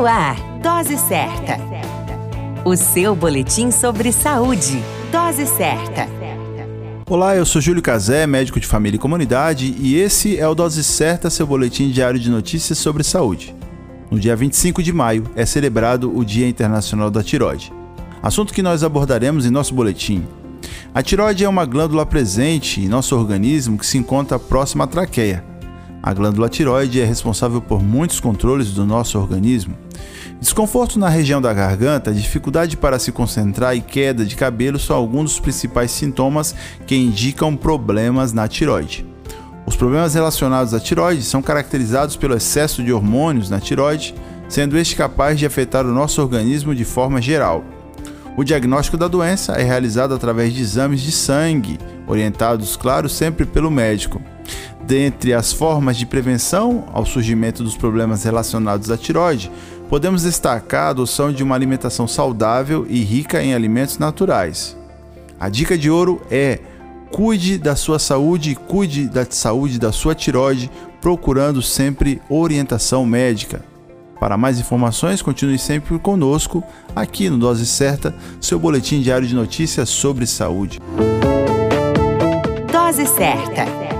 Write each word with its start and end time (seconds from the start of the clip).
No 0.00 0.06
ar, 0.06 0.34
Dose 0.62 0.96
Certa. 0.96 1.58
O 2.64 2.74
seu 2.74 3.14
boletim 3.14 3.70
sobre 3.70 4.10
saúde. 4.12 4.82
Dose 5.12 5.44
Certa. 5.44 6.08
Olá, 7.06 7.36
eu 7.36 7.44
sou 7.44 7.60
Júlio 7.60 7.82
Cazé, 7.82 8.26
médico 8.26 8.58
de 8.58 8.66
família 8.66 8.96
e 8.96 8.98
comunidade, 8.98 9.76
e 9.78 9.96
esse 9.96 10.38
é 10.38 10.48
o 10.48 10.54
Dose 10.54 10.82
Certa, 10.82 11.28
seu 11.28 11.46
boletim 11.46 11.90
diário 11.90 12.18
de 12.18 12.30
notícias 12.30 12.78
sobre 12.78 13.04
saúde. 13.04 13.54
No 14.10 14.18
dia 14.18 14.34
25 14.34 14.82
de 14.82 14.90
maio 14.90 15.24
é 15.36 15.44
celebrado 15.44 16.10
o 16.16 16.24
Dia 16.24 16.48
Internacional 16.48 17.10
da 17.10 17.22
Tiroide. 17.22 17.70
Assunto 18.22 18.54
que 18.54 18.62
nós 18.62 18.82
abordaremos 18.82 19.44
em 19.44 19.50
nosso 19.50 19.74
boletim. 19.74 20.26
A 20.94 21.02
tiroide 21.02 21.44
é 21.44 21.48
uma 21.48 21.66
glândula 21.66 22.06
presente 22.06 22.80
em 22.80 22.88
nosso 22.88 23.14
organismo 23.14 23.76
que 23.76 23.84
se 23.84 23.98
encontra 23.98 24.38
próxima 24.38 24.84
à 24.84 24.86
traqueia. 24.86 25.49
A 26.02 26.14
glândula 26.14 26.48
tiroide 26.48 27.00
é 27.00 27.04
responsável 27.04 27.60
por 27.60 27.82
muitos 27.82 28.20
controles 28.20 28.72
do 28.72 28.86
nosso 28.86 29.18
organismo. 29.18 29.76
Desconforto 30.40 30.98
na 30.98 31.10
região 31.10 31.42
da 31.42 31.52
garganta, 31.52 32.12
dificuldade 32.12 32.76
para 32.76 32.98
se 32.98 33.12
concentrar 33.12 33.76
e 33.76 33.82
queda 33.82 34.24
de 34.24 34.34
cabelo 34.34 34.78
são 34.78 34.96
alguns 34.96 35.32
dos 35.32 35.40
principais 35.40 35.90
sintomas 35.90 36.54
que 36.86 36.96
indicam 36.96 37.54
problemas 37.54 38.32
na 38.32 38.48
tiroide. 38.48 39.06
Os 39.66 39.76
problemas 39.76 40.14
relacionados 40.14 40.72
à 40.72 40.80
tiroide 40.80 41.22
são 41.22 41.42
caracterizados 41.42 42.16
pelo 42.16 42.34
excesso 42.34 42.82
de 42.82 42.92
hormônios 42.92 43.50
na 43.50 43.60
tiroide, 43.60 44.14
sendo 44.48 44.78
este 44.78 44.96
capaz 44.96 45.38
de 45.38 45.44
afetar 45.44 45.84
o 45.84 45.92
nosso 45.92 46.22
organismo 46.22 46.74
de 46.74 46.84
forma 46.84 47.20
geral. 47.20 47.62
O 48.36 48.42
diagnóstico 48.42 48.96
da 48.96 49.06
doença 49.06 49.52
é 49.52 49.62
realizado 49.62 50.14
através 50.14 50.54
de 50.54 50.62
exames 50.62 51.02
de 51.02 51.12
sangue, 51.12 51.78
orientados, 52.06 52.74
claro, 52.74 53.08
sempre 53.08 53.44
pelo 53.44 53.70
médico. 53.70 54.20
Dentre 54.90 55.32
as 55.32 55.52
formas 55.52 55.96
de 55.96 56.04
prevenção 56.04 56.84
ao 56.92 57.06
surgimento 57.06 57.62
dos 57.62 57.76
problemas 57.76 58.24
relacionados 58.24 58.90
à 58.90 58.96
tiroide, 58.96 59.48
podemos 59.88 60.24
destacar 60.24 60.86
a 60.86 60.88
adoção 60.88 61.32
de 61.32 61.44
uma 61.44 61.54
alimentação 61.54 62.08
saudável 62.08 62.84
e 62.90 63.04
rica 63.04 63.40
em 63.40 63.54
alimentos 63.54 63.98
naturais. 63.98 64.76
A 65.38 65.48
dica 65.48 65.78
de 65.78 65.88
ouro 65.88 66.20
é 66.28 66.58
cuide 67.12 67.56
da 67.56 67.76
sua 67.76 68.00
saúde 68.00 68.50
e 68.50 68.54
cuide 68.56 69.08
da 69.08 69.24
saúde 69.30 69.78
da 69.78 69.92
sua 69.92 70.12
tiroide, 70.12 70.68
procurando 71.00 71.62
sempre 71.62 72.20
orientação 72.28 73.06
médica. 73.06 73.64
Para 74.18 74.36
mais 74.36 74.58
informações, 74.58 75.22
continue 75.22 75.56
sempre 75.60 75.96
conosco 76.00 76.64
aqui 76.96 77.30
no 77.30 77.38
Dose 77.38 77.64
Certa, 77.64 78.12
seu 78.40 78.58
boletim 78.58 79.00
diário 79.00 79.28
de 79.28 79.36
notícias 79.36 79.88
sobre 79.88 80.26
saúde. 80.26 80.80
Dose 82.72 83.06
Certa 83.06 83.99